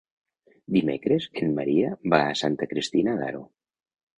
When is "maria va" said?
1.59-2.23